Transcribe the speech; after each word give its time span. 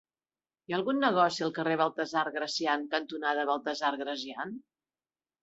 Hi 0.69 0.73
ha 0.73 0.77
algun 0.77 1.01
negoci 1.03 1.45
al 1.47 1.53
carrer 1.57 1.75
Baltasar 1.81 2.23
Gracián 2.39 2.87
cantonada 2.95 3.45
Baltasar 3.53 3.93
Gracián? 4.05 4.57